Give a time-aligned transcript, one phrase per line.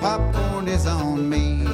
[0.00, 1.64] popcorn is on me.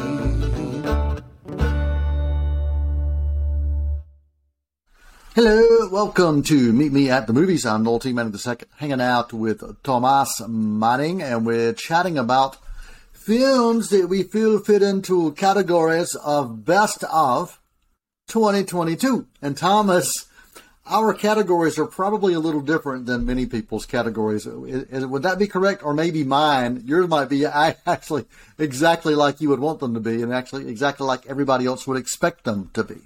[5.35, 7.65] Hello, welcome to Meet Me at the Movies.
[7.65, 8.13] I'm Noel T.
[8.13, 12.57] Manning II, hanging out with Thomas Manning, and we're chatting about
[13.13, 17.61] films that we feel fit into categories of best of
[18.29, 19.27] 2022.
[19.41, 20.27] And Thomas,
[20.89, 24.47] our categories are probably a little different than many people's categories.
[24.47, 25.85] Would that be correct?
[25.85, 28.25] Or maybe mine, yours might be actually
[28.59, 31.99] exactly like you would want them to be, and actually exactly like everybody else would
[31.99, 32.97] expect them to be.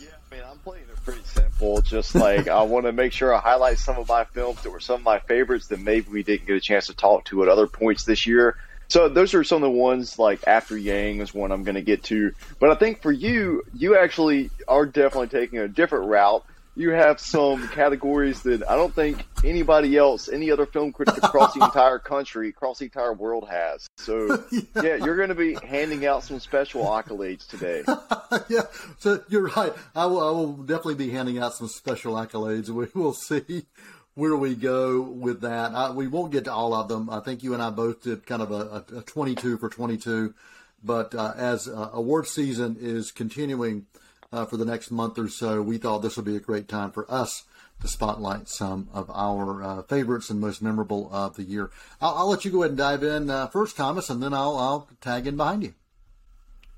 [0.00, 1.80] Yeah, I mean, I'm playing it pretty simple.
[1.82, 4.80] Just like I want to make sure I highlight some of my films that were
[4.80, 7.48] some of my favorites that maybe we didn't get a chance to talk to at
[7.48, 8.56] other points this year.
[8.90, 11.82] So those are some of the ones like After Yang is one I'm going to
[11.82, 12.32] get to.
[12.58, 16.44] But I think for you, you actually are definitely taking a different route
[16.76, 21.54] you have some categories that I don't think anybody else, any other film critic across
[21.54, 23.88] the entire country, across the entire world has.
[23.96, 27.82] So, yeah, yeah you're going to be handing out some special accolades today.
[28.48, 28.62] yeah,
[28.98, 29.72] so you're right.
[29.94, 32.68] I will, I will definitely be handing out some special accolades.
[32.68, 33.66] We will see
[34.14, 35.72] where we go with that.
[35.72, 37.08] I, we won't get to all of them.
[37.10, 40.34] I think you and I both did kind of a, a 22 for 22.
[40.82, 43.86] But uh, as uh, award season is continuing,
[44.32, 46.90] uh, for the next month or so, we thought this would be a great time
[46.90, 47.44] for us
[47.80, 51.70] to spotlight some of our uh, favorites and most memorable of the year.
[52.00, 54.56] I'll, I'll, let you go ahead and dive in uh, first, Thomas, and then I'll,
[54.56, 55.74] I'll tag in behind you.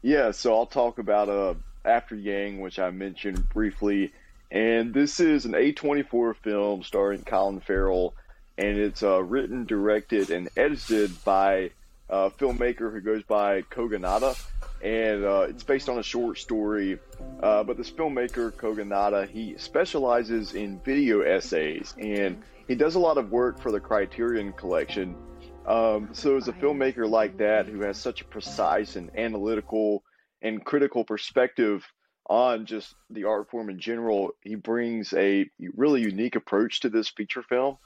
[0.01, 1.55] Yeah, so I'll talk about uh,
[1.85, 4.13] After Yang, which I mentioned briefly.
[4.53, 8.15] And this is an A24 film starring Colin Farrell,
[8.59, 11.71] and it's uh, written, directed, and edited by
[12.11, 14.39] a filmmaker who goes by Kogonada.
[14.85, 16.99] and uh, it's based on a short story.
[17.43, 23.17] Uh, but this filmmaker Kogonada, he specializes in video essays, and he does a lot
[23.17, 25.17] of work for the Criterion Collection.
[25.65, 30.03] Um, so, as a filmmaker like that, who has such a precise and analytical
[30.43, 31.87] and critical perspective
[32.27, 37.09] on just the art form in general, he brings a really unique approach to this
[37.09, 37.79] feature film.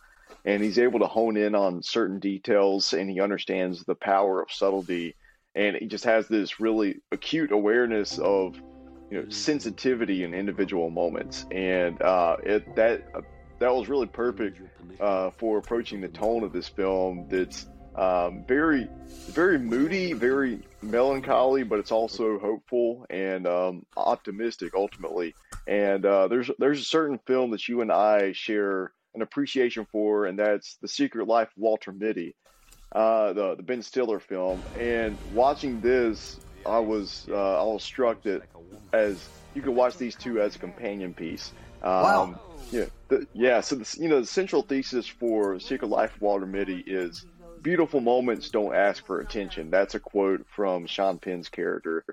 [0.44, 4.50] And he's able to hone in on certain details, and he understands the power of
[4.50, 5.14] subtlety
[5.56, 8.54] and he just has this really acute awareness of
[9.10, 13.02] you know sensitivity in individual moments and uh, it that
[13.58, 14.60] that was really perfect
[15.00, 17.66] uh, for approaching the tone of this film that's
[17.96, 18.88] um, very
[19.28, 25.34] very moody very melancholy but it's also hopeful and um, optimistic ultimately
[25.66, 30.26] and uh, there's there's a certain film that you and I share an appreciation for
[30.26, 32.34] and that's the secret life of walter mitty
[32.92, 38.22] uh, the the Ben Stiller film, and watching this, I was uh, I was struck
[38.22, 38.42] that
[38.92, 41.52] as you could watch these two as a companion piece.
[41.82, 42.40] Um, wow.
[42.72, 43.60] Yeah, the, yeah.
[43.60, 47.26] So the, you know the central thesis for Secret Life of Walter Mitty is
[47.66, 49.72] beautiful moments don't ask for attention.
[49.72, 52.04] That's a quote from Sean Penn's character.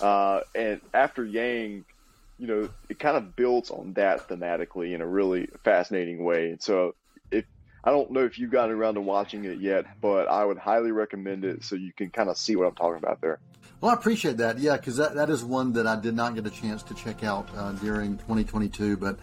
[0.00, 1.84] Uh, and after Yang,
[2.38, 6.50] you know, it kind of builds on that thematically in a really fascinating way.
[6.50, 6.94] And so
[7.32, 7.44] if
[7.82, 10.92] I don't know if you've gotten around to watching it yet, but I would highly
[10.92, 13.40] recommend it so you can kind of see what I'm talking about there.
[13.80, 14.60] Well, I appreciate that.
[14.60, 17.24] Yeah, because that, that is one that I did not get a chance to check
[17.24, 18.96] out uh, during 2022.
[18.96, 19.18] But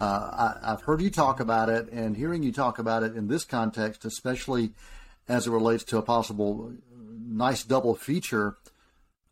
[0.00, 3.26] uh, I, have heard you talk about it, and hearing you talk about it in
[3.26, 4.74] this context, especially
[5.28, 6.72] as it relates to a possible
[7.26, 8.56] nice double feature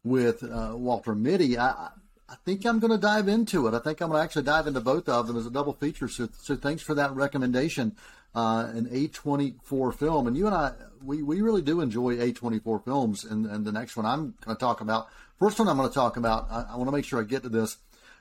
[0.02, 1.90] with uh, Walter Mitty, I,
[2.28, 3.74] I think I'm going to dive into it.
[3.74, 6.08] I think I'm going to actually dive into both of them as a double feature.
[6.08, 7.96] So, so thanks for that recommendation
[8.34, 10.26] uh, an A24 film.
[10.26, 10.72] And you and I,
[11.02, 13.24] we, we really do enjoy A24 films.
[13.24, 15.08] And, and the next one I'm going to talk about,
[15.38, 17.42] first one I'm going to talk about, I, I want to make sure I get
[17.42, 17.76] to this.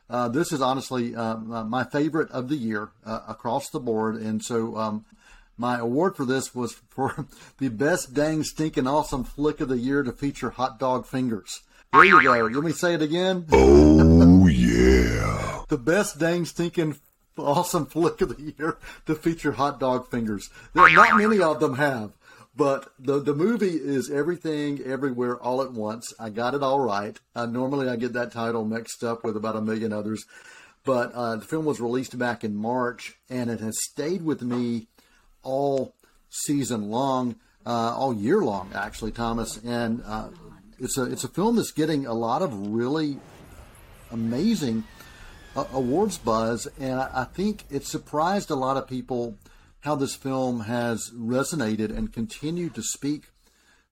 [0.09, 4.15] Uh, this is honestly uh, my favorite of the year uh, across the board.
[4.15, 5.05] And so um,
[5.59, 7.27] my award for this was for
[7.59, 11.61] the best dang stinking awesome flick of the year to feature hot dog fingers.
[11.91, 12.31] There you go.
[12.45, 13.45] Let me say it again.
[14.31, 15.63] Oh, yeah.
[15.69, 16.95] the best dang stinking
[17.37, 20.49] awesome flick of the year to feature hot dog fingers.
[20.73, 22.11] There, not many of them have,
[22.55, 26.13] but the the movie is everything, everywhere, all at once.
[26.19, 27.19] I got it all right.
[27.35, 30.25] Uh, normally, I get that title mixed up with about a million others,
[30.83, 34.88] but uh, the film was released back in March, and it has stayed with me
[35.43, 35.93] all
[36.29, 39.57] season long, uh, all year long, actually, Thomas.
[39.57, 40.29] And uh,
[40.79, 43.19] it's a it's a film that's getting a lot of really
[44.11, 44.83] amazing
[45.55, 49.37] uh, awards buzz, and I, I think it surprised a lot of people
[49.81, 53.29] how this film has resonated and continued to speak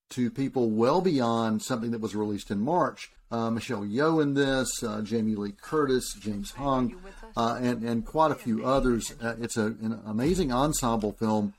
[0.09, 3.11] to people well beyond something that was released in March.
[3.29, 6.95] Uh, Michelle Yeoh in this, uh, Jamie Lee Curtis, James Hong,
[7.35, 9.13] uh, and and quite a few others.
[9.21, 11.53] Uh, it's a, an amazing ensemble film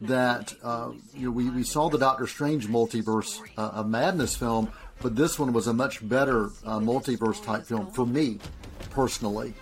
[0.00, 4.72] that uh, you know we, we saw the Doctor Strange multiverse uh, of madness film,
[5.00, 8.40] but this one was a much better multiverse type film for me
[8.90, 9.54] personally,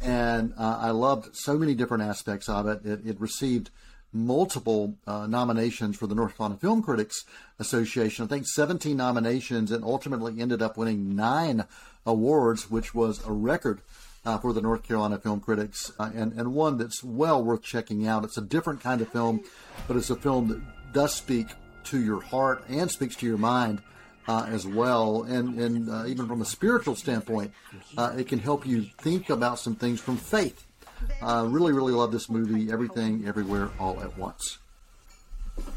[0.00, 2.86] and I loved so many different aspects of it.
[2.86, 3.70] It, it received
[4.12, 7.24] multiple uh, nominations for the North Carolina Film Critics
[7.58, 8.24] Association.
[8.24, 11.64] I think 17 nominations and ultimately ended up winning nine
[12.04, 13.80] awards, which was a record
[14.24, 18.06] uh, for the North Carolina Film Critics uh, and, and one that's well worth checking
[18.06, 18.24] out.
[18.24, 19.42] It's a different kind of film,
[19.86, 21.46] but it's a film that does speak
[21.84, 23.82] to your heart and speaks to your mind.
[24.28, 27.52] Uh, as well, and and uh, even from a spiritual standpoint,
[27.96, 30.66] uh, it can help you think about some things from faith
[31.22, 32.72] uh, really, really love this movie.
[32.72, 34.58] Everything, everywhere, all at once.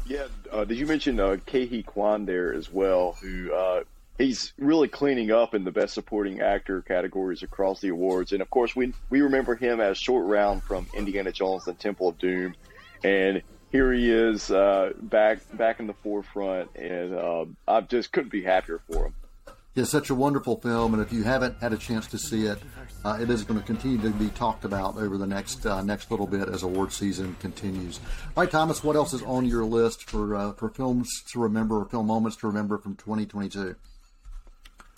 [0.06, 3.16] Yeah, uh, did you mention uh, Ke Huy Quan there as well?
[3.20, 3.84] Who uh,
[4.18, 8.50] he's really cleaning up in the best supporting actor categories across the awards, and of
[8.50, 12.54] course we we remember him as Short Round from Indiana Jones and Temple of Doom,
[13.02, 13.42] and
[13.72, 18.42] here he is uh, back back in the forefront, and uh, I just couldn't be
[18.42, 19.14] happier for him.
[19.76, 22.58] It's such a wonderful film, and if you haven't had a chance to see it,
[23.04, 26.12] uh, it is going to continue to be talked about over the next uh, next
[26.12, 27.98] little bit as award season continues.
[28.36, 31.80] All right, Thomas, what else is on your list for uh, for films to remember
[31.80, 33.74] or film moments to remember from 2022?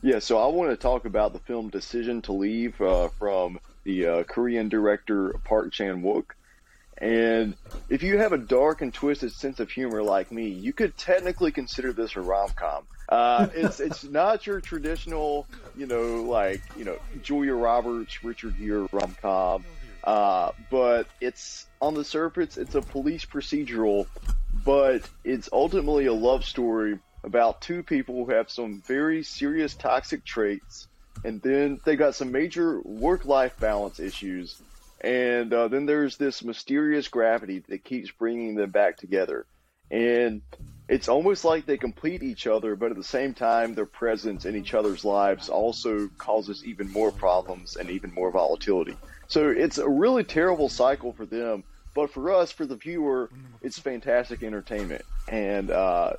[0.02, 4.06] Yeah, so I want to talk about the film Decision to Leave uh, from the
[4.06, 6.35] uh, Korean director Park Chan Wook.
[6.98, 7.54] And
[7.90, 11.52] if you have a dark and twisted sense of humor like me, you could technically
[11.52, 12.86] consider this a rom com.
[13.08, 15.46] Uh, it's it's not your traditional,
[15.76, 19.64] you know, like you know Julia Roberts, Richard Gere rom com,
[20.04, 24.06] uh, but it's on the surface it's a police procedural,
[24.64, 30.24] but it's ultimately a love story about two people who have some very serious toxic
[30.24, 30.88] traits,
[31.24, 34.62] and then they got some major work life balance issues
[35.06, 39.46] and uh, then there's this mysterious gravity that keeps bringing them back together.
[39.88, 40.42] And
[40.88, 44.56] it's almost like they complete each other, but at the same time, their presence in
[44.56, 48.98] each other's lives also causes even more problems and even more volatility.
[49.28, 51.62] So it's a really terrible cycle for them.
[51.94, 53.30] But for us, for the viewer,
[53.62, 55.04] it's fantastic entertainment.
[55.28, 56.14] And uh,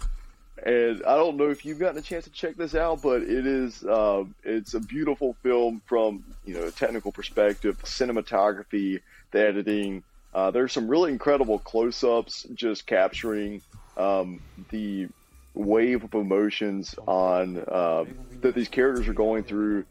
[0.63, 3.45] and I don't know if you've gotten a chance to check this out, but it
[3.45, 9.01] is uh, it's a beautiful film from you know a technical perspective, cinematography,
[9.31, 10.03] the editing.
[10.33, 13.61] Uh, there's some really incredible close-ups, just capturing
[13.97, 14.39] um,
[14.69, 15.07] the
[15.53, 18.05] wave of emotions on uh,
[18.41, 19.85] that these characters are going through,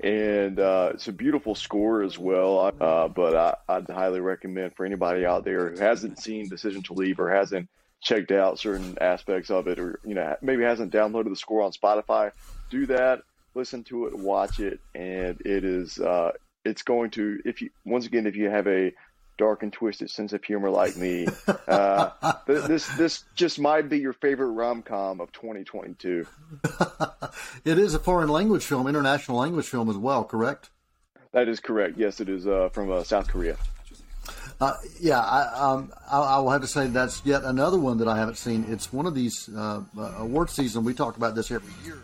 [0.00, 2.72] and uh, it's a beautiful score as well.
[2.80, 6.94] Uh, but I, I'd highly recommend for anybody out there who hasn't seen Decision to
[6.94, 7.68] Leave or hasn't
[8.06, 11.72] checked out certain aspects of it, or you know maybe hasn't downloaded the score on
[11.72, 12.30] Spotify,
[12.70, 13.22] do that.
[13.54, 16.32] Listen to it, watch it, and it is uh,
[16.64, 18.92] it's going to if you once again if you have a
[19.38, 21.26] dark and twisted sense of humor like me,
[21.66, 22.10] uh,
[22.46, 26.26] this this just might be your favorite rom com of 2022.
[27.64, 30.70] it is a foreign language film, international language film as well, correct?
[31.32, 31.98] That is correct.
[31.98, 33.56] Yes, it is uh, from uh, South Korea.
[34.58, 38.08] Uh, yeah, I, um, I, I, will have to say that's yet another one that
[38.08, 38.64] I haven't seen.
[38.68, 40.82] It's one of these uh, uh, award season.
[40.82, 41.98] We talk about this every year.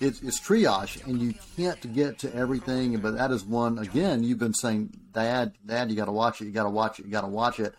[0.00, 2.96] It's, it's triage, and you can't get to everything.
[2.98, 3.80] But that is one.
[3.80, 6.44] Again, you've been saying, Dad, Dad, you got to watch it.
[6.44, 7.06] You got to watch it.
[7.06, 7.74] You got to watch it.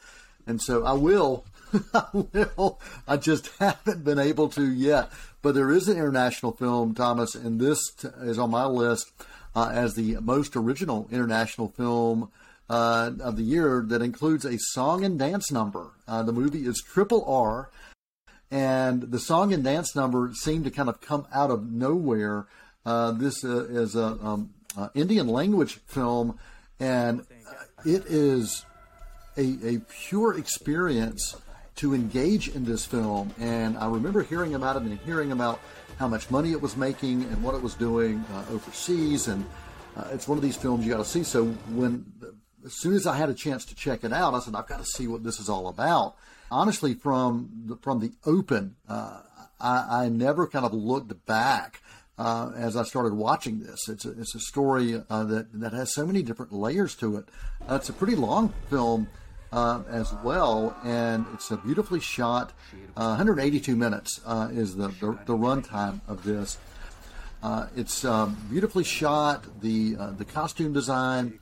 [0.46, 1.46] And so I will.
[1.94, 2.82] I will.
[3.08, 5.12] I just haven't been able to yet.
[5.42, 9.14] But there is an international film, Thomas, and this t- is on my list
[9.56, 12.30] uh, as the most original international film
[12.70, 15.92] uh, of the year that includes a song and dance number.
[16.08, 17.70] Uh, the movie is Triple R,
[18.52, 22.48] and the song and dance number seemed to kind of come out of nowhere.
[22.86, 24.54] Uh, this uh, is a um,
[24.94, 26.40] Indian language film,
[26.80, 27.26] and
[27.86, 28.66] it is
[29.38, 31.36] a, a pure experience
[31.78, 33.34] to engage in this film.
[33.40, 35.60] And I remember hearing about it and hearing about
[35.98, 39.28] how much money it was making and what it was doing uh, overseas.
[39.28, 39.46] And
[39.96, 41.24] uh, it's one of these films you got to see.
[41.24, 42.06] So when
[42.66, 44.80] as soon as I had a chance to check it out, I said, I've got
[44.80, 46.16] to see what this is all about.
[46.52, 49.22] Honestly, from the, from the open, uh,
[49.60, 51.82] I, I, never kind of looked back
[52.18, 53.88] uh, as I started watching this.
[53.88, 57.26] It's a, it's a story uh, that, that has so many different layers to it.
[57.70, 59.08] Uh, it's a pretty long film
[59.52, 62.52] uh, as well, and it's a beautifully shot.
[62.98, 64.20] Uh, 182 minutes
[64.52, 66.58] is the, the, the runtime of this.
[67.76, 69.62] it's um, beautifully shot.
[69.62, 71.40] The the costume design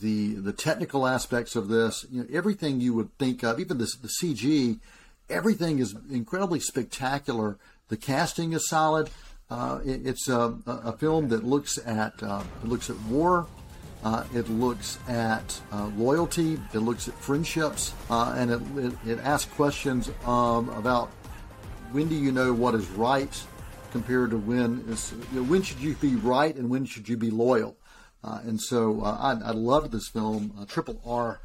[0.00, 3.88] the the technical aspects of this, you know, everything you would think of, even the,
[4.00, 4.78] the CG,
[5.28, 7.58] everything is incredibly spectacular.
[7.88, 9.10] The casting is solid.
[9.50, 13.46] Uh, it, it's a, a, film that looks at uh, looks at war.
[14.02, 16.58] Uh, it looks at uh, loyalty.
[16.72, 21.10] It looks at friendships, uh, and it, it, it, asks questions um, about
[21.92, 23.44] when do you know what is right
[23.92, 27.16] compared to when is you know, when should you be right and when should you
[27.16, 27.76] be loyal.
[28.24, 30.66] Uh, and so I, I love this film.
[30.68, 31.40] Triple R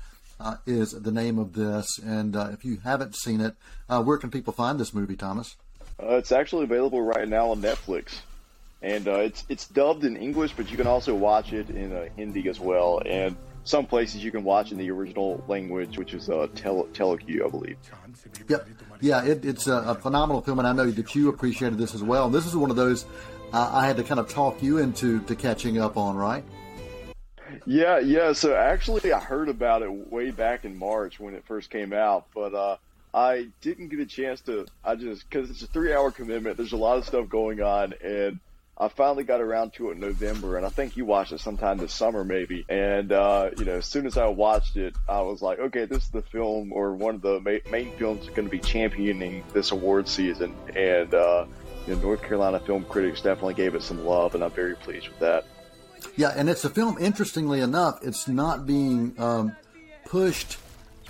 [0.66, 3.56] is the name of this, and if you haven't seen it,
[3.88, 5.56] where can people find this movie, Thomas?
[6.02, 8.20] Uh, it's actually available right now on Netflix,
[8.84, 12.08] and uh, it's it's dubbed in English, but you can also watch it in uh,
[12.16, 13.02] Hindi as well.
[13.04, 17.44] And some places you can watch in the original language, which is uh, Tel- Telugu,
[17.44, 17.78] I believe.
[18.48, 18.68] Yep.
[19.02, 22.04] Yeah, it, it's a, a, phenomenal film, and I know that you appreciated this as
[22.04, 22.28] well.
[22.28, 23.06] And this is one of those
[23.52, 26.44] uh, I had to kind of talk you into to catching up on, right?
[27.66, 28.34] Yeah, yeah.
[28.34, 32.28] So actually, I heard about it way back in March when it first came out,
[32.34, 32.78] but uh,
[33.14, 34.66] I didn't get a chance to.
[34.84, 36.58] I just because it's a three-hour commitment.
[36.58, 38.40] There's a lot of stuff going on, and
[38.80, 41.78] I finally got around to it in November, and I think you watched it sometime
[41.78, 42.64] this summer, maybe.
[42.70, 46.04] And uh, you know, as soon as I watched it, I was like, okay, this
[46.04, 49.72] is the film or one of the ma- main films going to be championing this
[49.72, 50.56] award season.
[50.76, 51.46] And uh,
[51.88, 55.08] you know, North Carolina film critics definitely gave it some love, and I'm very pleased
[55.08, 55.46] with that.
[56.18, 56.98] Yeah, and it's a film.
[57.00, 59.56] Interestingly enough, it's not being um,
[60.06, 60.58] pushed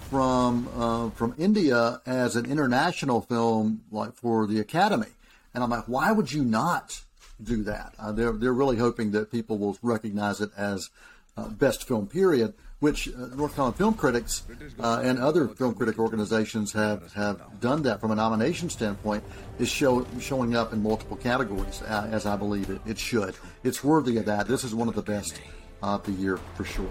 [0.09, 5.07] from uh, from India as an international film, like for the Academy.
[5.53, 7.01] And I'm like, why would you not
[7.41, 7.93] do that?
[7.97, 10.89] Uh, they're they're really hoping that people will recognize it as
[11.37, 14.43] uh, best film period, which uh, North Carolina film critics
[14.79, 19.23] uh, and other film critic organizations have have done that from a nomination standpoint.
[19.59, 23.35] Is show, showing up in multiple categories, uh, as I believe it it should.
[23.63, 24.47] It's worthy of that.
[24.47, 25.39] This is one of the best
[25.81, 26.89] of the year for sure.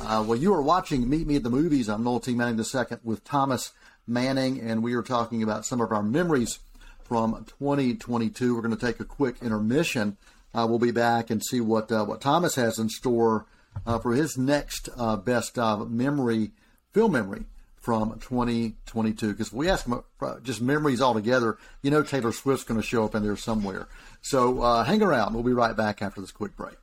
[0.00, 1.88] Uh, well, you are watching Meet Me at the Movies.
[1.88, 2.34] I'm Noel T.
[2.34, 3.72] Manning II with Thomas
[4.06, 6.60] Manning, and we are talking about some of our memories
[7.02, 8.54] from 2022.
[8.54, 10.16] We're going to take a quick intermission.
[10.54, 13.46] Uh, we'll be back and see what uh, what Thomas has in store
[13.86, 16.52] uh, for his next uh, best of memory
[16.92, 17.44] film memory
[17.76, 19.32] from 2022.
[19.32, 20.02] Because we ask him
[20.42, 23.88] just memories altogether, you know Taylor Swift's going to show up in there somewhere.
[24.22, 25.34] So uh, hang around.
[25.34, 26.76] We'll be right back after this quick break.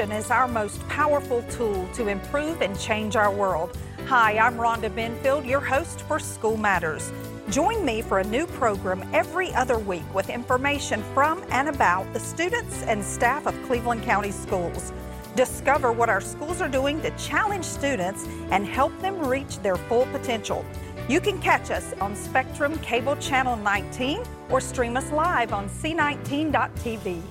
[0.00, 3.76] Is our most powerful tool to improve and change our world.
[4.06, 7.12] Hi, I'm Rhonda Benfield, your host for School Matters.
[7.50, 12.18] Join me for a new program every other week with information from and about the
[12.18, 14.94] students and staff of Cleveland County Schools.
[15.36, 20.06] Discover what our schools are doing to challenge students and help them reach their full
[20.06, 20.64] potential.
[21.10, 27.22] You can catch us on Spectrum Cable Channel 19 or stream us live on c19.tv.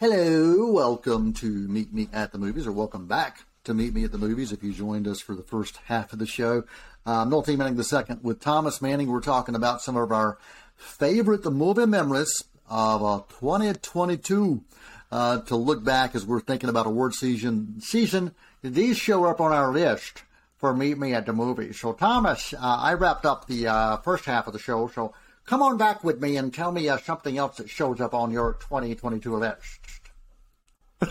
[0.00, 4.12] Hello, welcome to Meet Me at the Movies, or welcome back to Meet Me at
[4.12, 6.62] the Movies if you joined us for the first half of the show.
[7.04, 7.56] I'm um, Noel T.
[7.56, 9.08] Manning second with Thomas Manning.
[9.08, 10.38] We're talking about some of our
[10.76, 14.62] favorite movie memories of uh, 2022.
[15.10, 19.50] Uh, to look back as we're thinking about award season, season, these show up on
[19.50, 20.22] our list
[20.58, 21.80] for Meet Me at the Movies.
[21.80, 25.12] So, Thomas, uh, I wrapped up the uh, first half of the show, so
[25.48, 28.30] come on back with me and tell me uh, something else that shows up on
[28.30, 29.80] your 2022 list.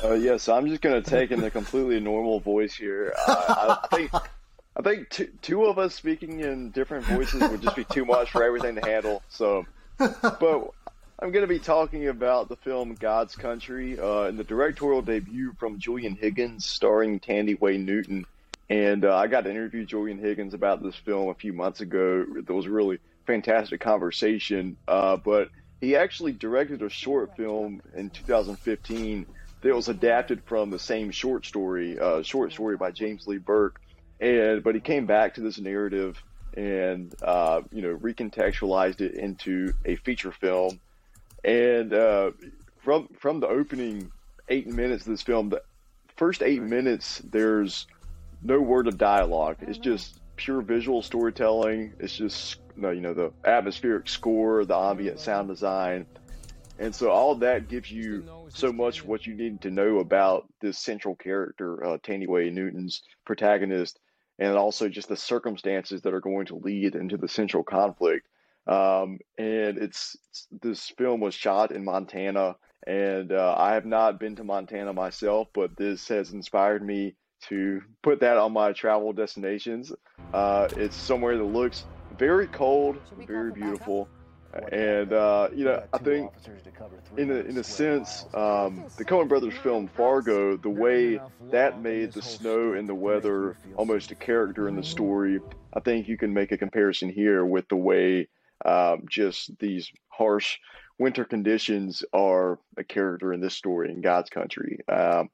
[0.04, 3.14] Uh, yes, I'm just going to take in a completely normal voice here.
[3.28, 7.76] Uh, I think I think two, two of us speaking in different voices would just
[7.76, 9.24] be too much for everything to handle.
[9.30, 9.66] So,
[9.98, 10.72] but
[11.20, 15.54] I'm going to be talking about the film God's Country uh, and the directorial debut
[15.58, 18.26] from Julian Higgins, starring Thandiwe Newton.
[18.70, 22.26] And uh, I got to interview Julian Higgins about this film a few months ago.
[22.46, 24.78] There was a really fantastic conversation.
[24.88, 29.26] Uh, but he actually directed a short film in 2015
[29.62, 33.80] that was adapted from the same short story, uh, short story by James Lee Burke.
[34.20, 36.22] And but he came back to this narrative
[36.56, 40.80] and uh, you know recontextualized it into a feature film.
[41.44, 42.32] And uh,
[42.80, 44.12] from from the opening
[44.50, 45.62] eight minutes of this film, the
[46.16, 47.86] first eight minutes there's
[48.48, 49.58] no word of dialogue.
[49.62, 51.94] It's just pure visual storytelling.
[52.00, 56.06] It's just you know the atmospheric score, the ambient sound design,
[56.80, 60.78] and so all that gives you so much what you need to know about this
[60.78, 64.00] central character, uh, Newton's protagonist,
[64.40, 68.28] and also just the circumstances that are going to lead into the central conflict.
[68.66, 70.16] Um, and it's
[70.62, 75.50] this film was shot in Montana, and uh, I have not been to Montana myself,
[75.54, 77.16] but this has inspired me
[77.50, 79.92] to put that on my travel destinations.
[80.34, 81.86] Uh, it's somewhere that looks
[82.18, 84.08] very cold, very beautiful.
[84.72, 86.32] And uh, you know, I think
[87.18, 91.20] in a, in a sense, um, the Coen Brothers film Fargo, the way
[91.52, 95.40] that made the snow and the weather almost a character in the story,
[95.74, 98.30] I think you can make a comparison here with the way
[98.66, 100.58] um, just these harsh
[100.98, 104.80] winter conditions are a character in this story in God's country.
[104.88, 105.30] Um,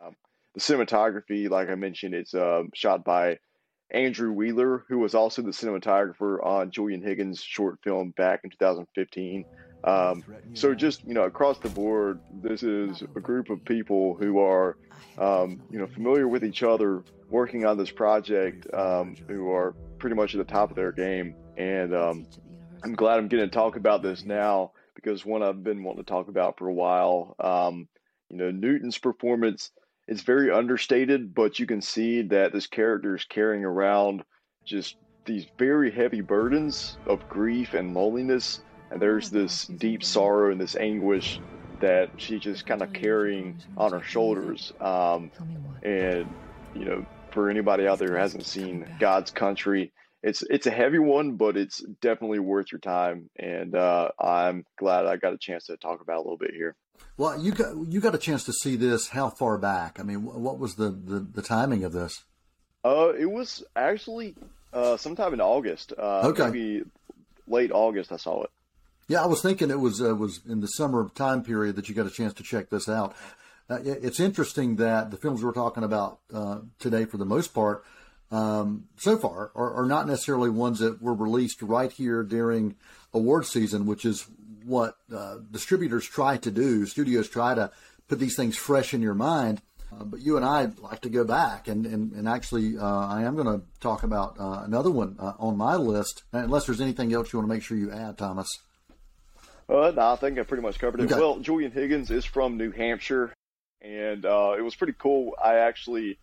[0.53, 3.39] the cinematography, like I mentioned, it's uh, shot by
[3.91, 9.45] Andrew Wheeler, who was also the cinematographer on Julian Higgins' short film back in 2015.
[9.83, 14.39] Um, so just you know, across the board, this is a group of people who
[14.39, 14.77] are
[15.17, 20.15] um, you know familiar with each other, working on this project, um, who are pretty
[20.15, 21.35] much at the top of their game.
[21.57, 22.25] And um,
[22.83, 26.09] I'm glad I'm getting to talk about this now because one I've been wanting to
[26.09, 27.35] talk about for a while.
[27.39, 27.87] Um,
[28.29, 29.71] you know, Newton's performance
[30.07, 34.23] it's very understated, but you can see that this character is carrying around
[34.65, 38.61] just these very heavy burdens of grief and loneliness.
[38.91, 41.39] And there's this deep sorrow and this anguish
[41.79, 44.73] that she's just kind of carrying on her shoulders.
[44.79, 45.31] Um,
[45.83, 46.27] and,
[46.75, 50.99] you know, for anybody out there who hasn't seen God's Country, it's it's a heavy
[50.99, 53.29] one, but it's definitely worth your time.
[53.37, 56.75] And uh, I'm glad I got a chance to talk about a little bit here.
[57.17, 59.09] Well, you got you got a chance to see this.
[59.09, 59.99] How far back?
[59.99, 62.23] I mean, what was the the, the timing of this?
[62.83, 64.35] Uh, it was actually
[64.73, 65.93] uh, sometime in August.
[65.97, 66.83] Uh, okay, maybe
[67.47, 68.11] late August.
[68.11, 68.49] I saw it.
[69.07, 71.95] Yeah, I was thinking it was uh, was in the summer time period that you
[71.95, 73.15] got a chance to check this out.
[73.69, 77.83] Uh, it's interesting that the films we're talking about uh, today, for the most part,
[78.31, 82.75] um, so far, are, are, not necessarily ones that were released right here during
[83.13, 84.25] award season, which is
[84.65, 86.85] what uh, distributors try to do.
[86.85, 87.71] Studios try to
[88.07, 89.61] put these things fresh in your mind.
[89.91, 93.23] Uh, but you and I like to go back, and and, and actually, uh, I
[93.23, 96.23] am going to talk about uh, another one uh, on my list.
[96.31, 98.47] Unless there's anything else you want to make sure you add, Thomas.
[99.69, 101.11] Uh, no, I think I pretty much covered it.
[101.11, 101.19] Okay.
[101.19, 103.33] Well, Julian Higgins is from New Hampshire,
[103.81, 105.35] and uh, it was pretty cool.
[105.41, 106.17] I actually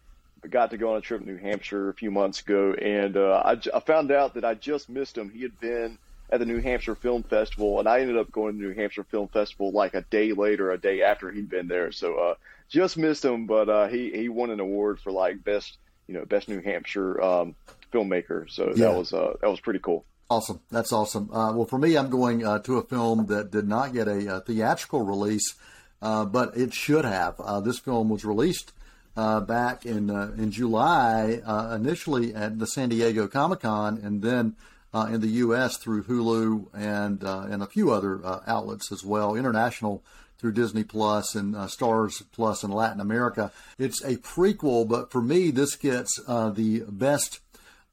[0.49, 3.57] got to go on a trip to New Hampshire a few months ago, and I,
[3.73, 5.31] I found out that I just missed him.
[5.31, 5.99] He had been
[6.31, 9.05] at the New Hampshire Film Festival, and I ended up going to the New Hampshire
[9.05, 11.91] Film Festival like a day later, a day after he'd been there.
[11.91, 12.35] So uh,
[12.69, 16.25] just missed him, but uh, he he won an award for like best you know
[16.25, 17.57] best New Hampshire um,
[17.93, 18.49] filmmaker.
[18.49, 18.87] So yeah.
[18.87, 20.05] that was uh, that was pretty cool.
[20.29, 21.29] Awesome, that's awesome.
[21.33, 24.37] Uh, well, for me, I'm going uh, to a film that did not get a,
[24.37, 25.57] a theatrical release,
[26.01, 27.41] uh, but it should have.
[27.65, 28.73] this film was released.
[29.17, 31.43] back in in July,
[31.75, 34.55] initially at the San Diego Comic Con, and then
[34.93, 35.77] uh, in the U.S.
[35.77, 40.03] through Hulu and uh, and a few other uh, outlets as well, international
[40.39, 43.53] through Disney Plus and uh, Stars Plus in Latin America.
[43.79, 47.41] It's a prequel, but for me, this gets uh, the best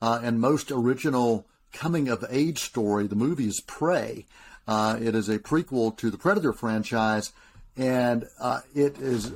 [0.02, 3.06] uh, and most original coming of age story.
[3.08, 4.26] The movie is Prey.
[4.68, 7.34] it is a prequel to the Predator franchise,
[7.76, 8.24] and
[8.74, 9.34] it is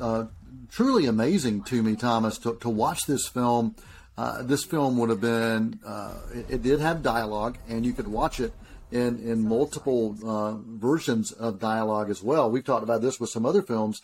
[0.69, 3.75] truly amazing to me, Thomas, to, to watch this film
[4.21, 8.07] uh, this film would have been, uh, it, it, did have dialogue, and you could
[8.07, 8.53] watch it
[8.91, 12.51] in, in multiple uh, versions of dialogue as well.
[12.51, 13.99] We've talked about this with some other films,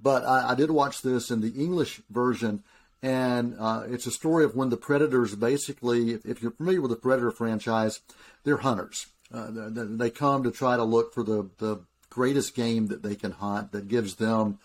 [0.00, 2.62] but I, I did watch this in the English version,
[3.02, 6.96] and uh, it's a story of when the Predators basically, if, you're familiar with the
[6.96, 8.00] Predator franchise,
[8.44, 9.08] they're hunters.
[9.34, 13.32] uh, they come to try to look for the, the greatest game that they can
[13.32, 14.60] hunt that gives them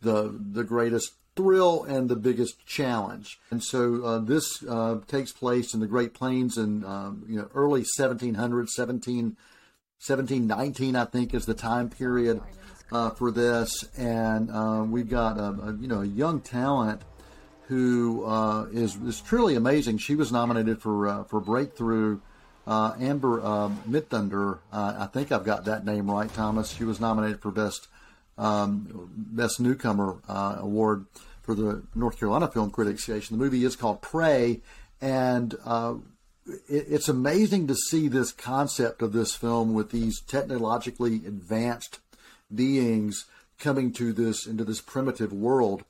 [0.00, 3.38] the the greatest thrill and the biggest challenge.
[3.50, 7.48] And so uh, this uh, takes place in the Great Plains in um, you know
[7.54, 12.40] early 1700s, 17, 1719, I think is the time period
[12.90, 13.84] uh, for this.
[13.96, 17.02] And uh, we've got a, a, you know a young talent
[17.68, 19.98] who uh, is is truly amazing.
[19.98, 22.20] She was nominated for uh, for Breakthrough.
[22.68, 23.40] Amber
[23.88, 26.72] Midthunder, I think I've got that name right, Thomas.
[26.72, 27.86] She was nominated for best
[28.38, 31.06] um, best newcomer award
[31.42, 33.38] for the North Carolina Film Critics Association.
[33.38, 34.60] The movie is called Prey,
[35.00, 35.94] and uh,
[36.68, 42.00] it, it's amazing to see this concept of this film with these technologically advanced
[42.52, 43.26] beings
[43.58, 45.84] coming to this into this primitive world.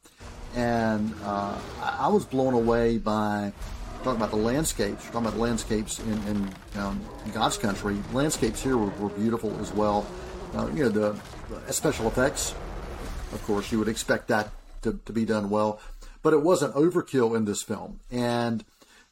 [0.54, 3.52] And uh, I was blown away by
[3.98, 7.00] talking about the landscapes, talking about the landscapes in, in um,
[7.32, 7.96] God's country.
[8.12, 10.06] Landscapes here were, were beautiful as well.
[10.54, 11.20] Uh, you know, the
[11.70, 12.54] special effects,
[13.32, 14.50] of course, you would expect that
[14.82, 15.80] to, to be done well.
[16.22, 18.00] But it wasn't overkill in this film.
[18.10, 18.64] And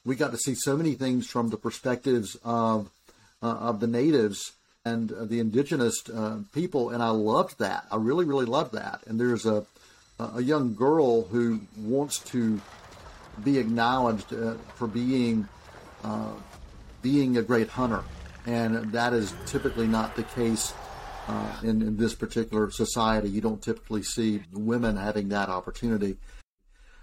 [0.05, 2.91] we got to see so many things from the perspectives of,
[3.43, 4.53] uh, of the natives
[4.85, 6.91] and uh, the indigenous uh, people.
[6.91, 7.87] And I loved that.
[7.91, 9.01] I really, really loved that.
[9.07, 9.65] And there's a,
[10.19, 12.61] a young girl who wants to
[13.43, 15.49] be acknowledged uh, for being
[16.05, 16.31] uh,
[17.03, 18.03] being a great hunter,
[18.47, 20.73] and that is typically not the case
[21.29, 23.29] uh, in, in this particular society.
[23.29, 26.17] You don't typically see women having that opportunity,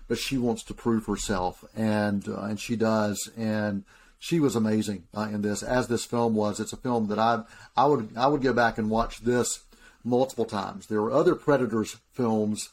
[0.08, 3.84] but she wants to prove herself, and uh, and she does, and
[4.20, 6.60] she was amazing uh, in this, as this film was.
[6.60, 7.44] It's a film that I
[7.76, 9.62] I would I would go back and watch this
[10.04, 10.88] multiple times.
[10.88, 12.70] There were other Predators films,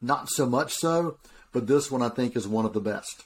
[0.00, 1.18] not so much so,
[1.52, 3.24] but this one I think is one of the best.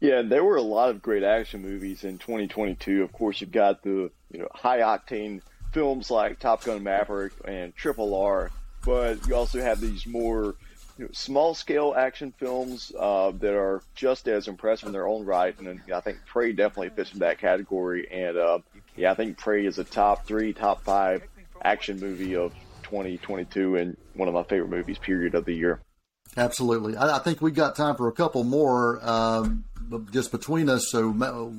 [0.00, 3.04] Yeah, there were a lot of great action movies in 2022.
[3.04, 5.42] Of course, you've got the you know high octane
[5.72, 8.50] films like Top Gun Maverick and Triple R,
[8.84, 10.54] but you also have these more
[10.98, 15.24] you know, small scale action films uh, that are just as impressive in their own
[15.24, 15.58] right.
[15.58, 18.06] And I think Prey definitely fits in that category.
[18.10, 18.58] And uh,
[18.96, 21.22] yeah, I think Prey is a top three, top five
[21.64, 22.52] action movie of
[22.84, 25.80] 2022 and one of my favorite movies, period, of the year.
[26.36, 26.96] Absolutely.
[26.96, 29.64] I, I think we got time for a couple more um,
[30.12, 30.90] just between us.
[30.90, 31.52] So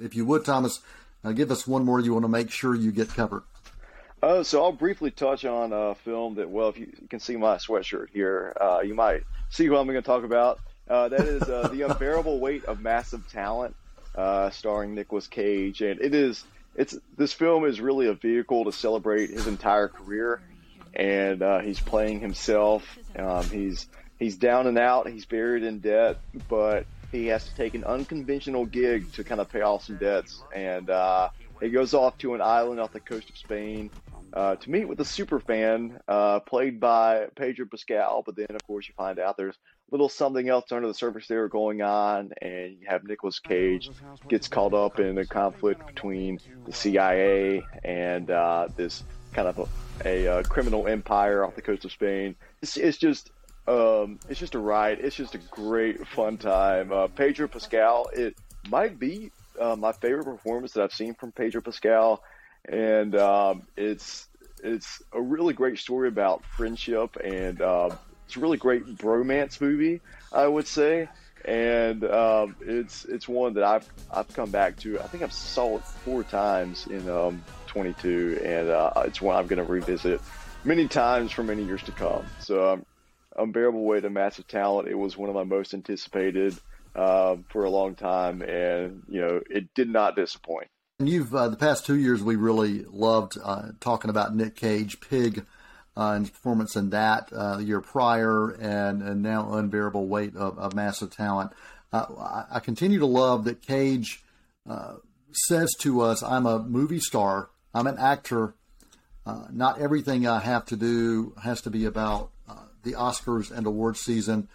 [0.00, 0.80] if you would, Thomas,
[1.24, 3.44] uh, give us one more you want to make sure you get covered.
[4.22, 7.36] Uh, so I'll briefly touch on a film that, well, if you, you can see
[7.36, 10.60] my sweatshirt here, uh, you might see who I'm going to talk about.
[10.88, 13.74] Uh, that is uh, The Unbearable Weight of Massive Talent,
[14.14, 15.82] uh, starring Nicolas Cage.
[15.82, 16.44] And it is,
[16.76, 20.40] it's, this film is really a vehicle to celebrate his entire career.
[20.94, 22.96] And uh, he's playing himself.
[23.18, 23.88] Um, he's,
[24.20, 25.08] he's down and out.
[25.08, 29.50] He's buried in debt, but he has to take an unconventional gig to kind of
[29.50, 30.40] pay off some debts.
[30.54, 30.88] And,
[31.62, 33.88] he goes off to an island off the coast of Spain
[34.32, 38.22] uh, to meet with a super fan uh, played by Pedro Pascal.
[38.24, 41.26] But then, of course, you find out there's a little something else under the surface
[41.26, 43.90] there going on, and you have Nicolas Cage
[44.28, 49.58] gets caught up in a conflict between the CIA and uh, this kind of
[50.04, 52.34] a, a, uh, criminal empire off the coast of Spain.
[52.60, 53.30] It's, it's just.
[53.68, 54.98] Um, it's just a ride.
[54.98, 56.90] It's just a great fun time.
[56.90, 58.34] Uh, Pedro Pascal, it
[58.68, 62.24] might be uh, my favorite performance that I've seen from Pedro Pascal
[62.68, 64.28] and um, it's
[64.62, 67.90] it's a really great story about friendship, and uh,
[68.26, 70.00] it's a really great bromance movie,
[70.32, 71.08] I would say.
[71.44, 75.00] And um, it's it's one that I've I've come back to.
[75.00, 79.48] I think I've saw it four times in um, 22, and uh, it's one I'm
[79.48, 80.20] going to revisit
[80.64, 82.24] many times for many years to come.
[82.38, 82.86] So, um,
[83.36, 84.88] unbearable weight of massive talent.
[84.88, 86.56] It was one of my most anticipated
[86.94, 90.68] uh, for a long time, and you know it did not disappoint.
[91.02, 95.00] And you've uh, the past two years we really loved uh, talking about Nick Cage,
[95.00, 95.44] Pig,
[95.96, 100.36] uh, and his performance in that uh, the year prior, and and now unbearable weight
[100.36, 101.50] of, of massive talent.
[101.92, 104.22] Uh, I, I, continue to love that Cage
[104.70, 104.98] uh,
[105.32, 107.50] says to us, "I'm a movie star.
[107.74, 108.54] I'm an actor.
[109.50, 112.30] not everything I have to do has to be about
[112.84, 114.46] the Oscars and award season.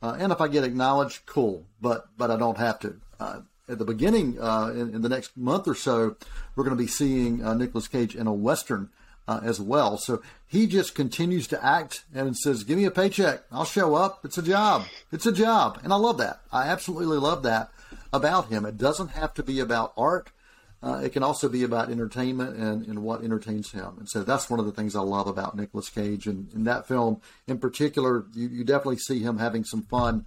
[0.00, 1.66] and if I get acknowledged, cool.
[1.80, 3.00] But but I don't have to."
[3.68, 6.16] At the beginning, uh, in, in, the next month or so,
[6.54, 8.90] we're going to be seeing uh, Nicolas Cage in a Western
[9.28, 9.98] uh, as well.
[9.98, 13.42] So he just continues to act and says, Give me a paycheck.
[13.50, 14.24] I'll show up.
[14.24, 14.84] It's a job.
[15.10, 15.80] It's a job.
[15.82, 16.40] And I love that.
[16.52, 17.70] I absolutely love that
[18.12, 18.64] about him.
[18.64, 20.30] It doesn't have to be about art.
[20.82, 23.96] Uh, it can also be about entertainment and, and what entertains him.
[23.98, 26.26] And so that's one of the things I love about Nicolas Cage.
[26.26, 30.26] And in that film in particular, you, you definitely see him having some fun,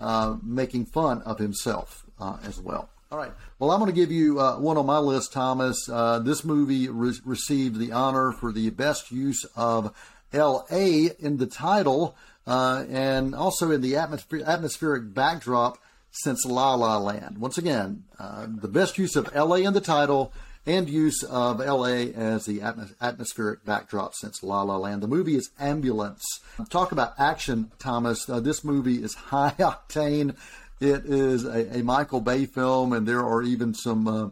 [0.00, 2.88] uh, making fun of himself uh, as well.
[3.10, 3.32] All right.
[3.58, 5.88] Well, I'm going to give you uh, one on my list, Thomas.
[5.88, 9.94] Uh, this movie re- received the honor for the best use of
[10.32, 11.10] L.A.
[11.18, 15.78] in the title uh, and also in the atmospheric, atmospheric backdrop
[16.10, 17.38] since La La Land.
[17.38, 19.62] Once again, uh, the best use of L.A.
[19.62, 20.32] in the title
[20.66, 22.12] and use of L.A.
[22.12, 25.02] as the atmos- atmospheric backdrop since La La Land.
[25.02, 26.24] The movie is Ambulance.
[26.68, 28.28] Talk about action, Thomas.
[28.28, 30.36] Uh, this movie is high octane.
[30.80, 34.28] It is a, a, Michael Bay film, and there are even some uh,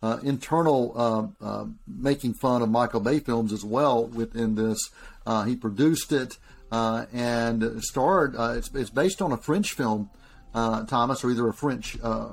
[0.00, 0.92] uh, internal
[1.42, 4.78] uh, uh, making fun of Michael Bay films as well within this.
[5.46, 6.38] He produced it
[6.70, 8.34] and starred.
[8.38, 10.10] It's, it's, based on a French film,
[10.54, 12.30] Thomas, or either a French a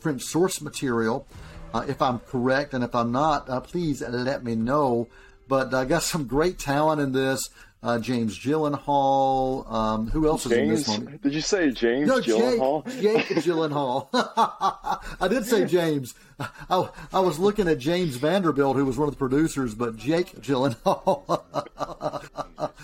[0.00, 1.28] French source material.
[1.86, 5.08] if I'm correct, and if I'm not, please let me know.
[5.48, 7.50] But I got some great talent in this
[7.86, 9.70] uh, James Gyllenhaal.
[9.70, 11.18] Um, who else James, is in this one?
[11.22, 13.00] Did you say James no, Gyllenhaal?
[13.00, 14.08] Jake, Jake Gyllenhaal.
[15.20, 16.14] I did say James.
[16.68, 20.32] I, I, was looking at James Vanderbilt, who was one of the producers, but Jake
[20.40, 21.44] Gyllenhaal.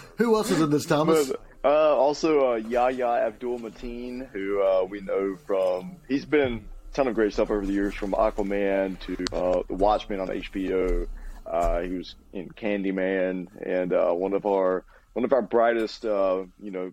[0.19, 1.31] who else is in this, Thomas?
[1.31, 5.97] But, uh, also, uh, Yahya Abdul Mateen, who uh, we know from.
[6.09, 9.75] He's been a ton of great stuff over the years, from Aquaman to uh, The
[9.75, 11.09] Watchmen on HBO.
[11.53, 16.45] Uh, he was in Candyman, and uh, one of our one of our brightest, uh,
[16.63, 16.93] you know,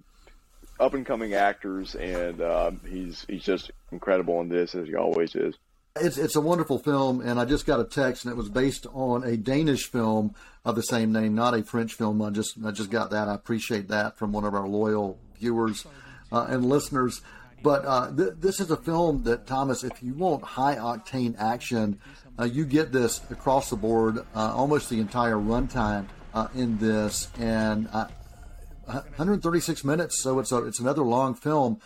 [0.82, 5.34] up and coming actors, and um, he's he's just incredible in this as he always
[5.34, 5.56] is.
[5.96, 8.86] It's it's a wonderful film, and I just got a text, and it was based
[8.94, 12.22] on a Danish film of the same name, not a French film.
[12.22, 13.30] I just I just got that.
[13.30, 15.86] I appreciate that from one of our loyal viewers
[16.34, 17.22] uh, and listeners.
[17.62, 22.00] But uh, th- this is a film that Thomas, if you want high octane action,
[22.40, 27.28] uh, you get this across the board, uh, almost the entire runtime uh, in this,
[27.38, 30.22] and 136 minutes.
[30.22, 31.82] So it's a it's another long film,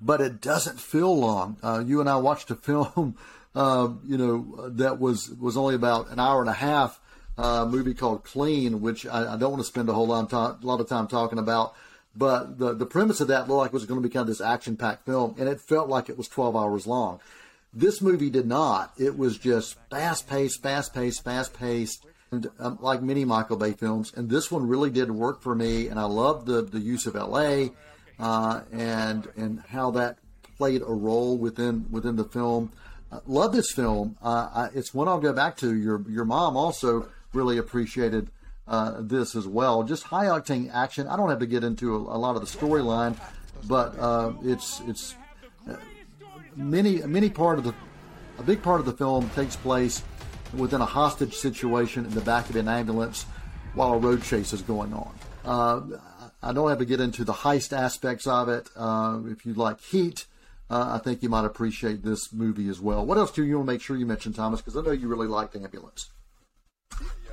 [0.00, 1.58] but it doesn't feel long.
[1.62, 3.16] Uh, you and I watched a film,
[3.54, 7.00] uh, you know, that was was only about an hour and a half.
[7.36, 10.30] Uh, movie called Clean, which I, I don't want to spend a whole lot of
[10.30, 11.74] time, lot of time talking about.
[12.16, 14.26] But the the premise of that looked like it was going to be kind of
[14.26, 17.20] this action packed film, and it felt like it was 12 hours long.
[17.72, 18.92] This movie did not.
[18.98, 23.72] It was just fast paced, fast paced, fast paced, and um, like many Michael Bay
[23.72, 24.12] films.
[24.14, 27.14] And this one really did work for me, and I loved the the use of
[27.14, 27.72] L.A.
[28.18, 30.18] Uh, and and how that
[30.56, 32.72] played a role within within the film.
[33.10, 34.16] Uh, love this film.
[34.22, 35.74] Uh, I, it's one I'll go back to.
[35.74, 38.30] Your your mom also really appreciated
[38.66, 39.82] uh, this as well.
[39.82, 41.06] Just high octane action.
[41.06, 43.16] I don't have to get into a, a lot of the storyline,
[43.66, 45.14] but uh, it's it's
[46.58, 47.74] many many part of the
[48.38, 50.02] a big part of the film takes place
[50.56, 53.24] within a hostage situation in the back of an ambulance
[53.74, 55.14] while a road chase is going on.
[55.44, 55.98] Uh,
[56.42, 58.68] I don't have to get into the heist aspects of it.
[58.76, 60.26] Uh, if you like Heat,
[60.70, 63.04] uh, I think you might appreciate this movie as well.
[63.04, 64.60] What else do you want to make sure you mention, Thomas?
[64.60, 66.10] Because I know you really liked Ambulance.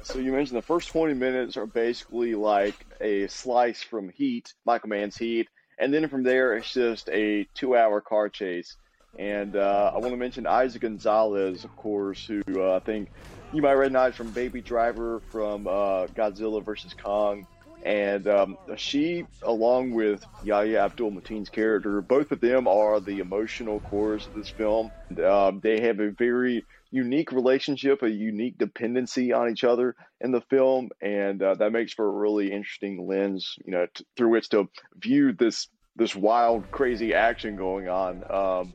[0.02, 4.90] So you mentioned the first 20 minutes are basically like a slice from Heat, Michael
[4.90, 5.48] Mann's Heat,
[5.80, 8.76] and then from there it's just a two-hour car chase
[9.18, 13.10] and uh, I want to mention Eiza Gonzalez, of course, who uh, I think
[13.52, 16.94] you might recognize from Baby Driver, from uh, Godzilla vs.
[16.94, 17.48] Kong.
[17.84, 23.80] And um, she, along with Yahya Abdul Mateen's character, both of them are the emotional
[23.80, 24.90] cores of this film.
[25.24, 30.42] Um, they have a very unique relationship, a unique dependency on each other in the
[30.50, 34.50] film, and uh, that makes for a really interesting lens, you know, t- through which
[34.50, 38.24] to view this this wild, crazy action going on.
[38.30, 38.74] Um,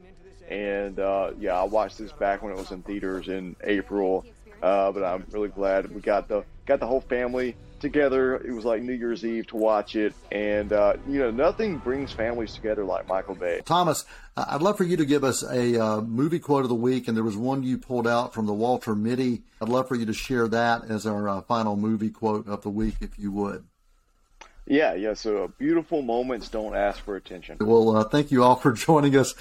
[0.51, 4.27] and uh, yeah, I watched this back when it was in theaters in April.
[4.63, 8.37] Uh, but I'm really glad we got the got the whole family together.
[8.37, 12.13] It was like New Year's Eve to watch it, and uh, you know nothing brings
[12.13, 13.63] families together like Michael Bay.
[13.65, 14.05] Thomas,
[14.37, 17.17] I'd love for you to give us a uh, movie quote of the week, and
[17.17, 19.43] there was one you pulled out from the Walter Mitty.
[19.63, 22.71] I'd love for you to share that as our uh, final movie quote of the
[22.71, 23.65] week, if you would.
[24.71, 25.15] Yeah, yeah.
[25.15, 27.57] So uh, beautiful moments don't ask for attention.
[27.61, 29.35] Well, uh, thank you all for joining us,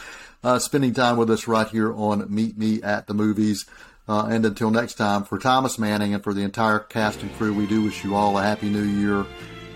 [0.43, 3.65] uh, spending time with us right here on Meet Me at the Movies.
[4.07, 7.53] Uh, and until next time, for Thomas Manning and for the entire cast and crew,
[7.53, 9.23] we do wish you all a happy new year.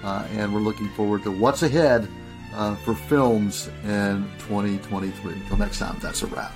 [0.03, 2.09] Uh, and we're looking forward to what's ahead
[2.55, 5.33] uh, for films in 2023.
[5.33, 6.51] Until next time, that's a wrap.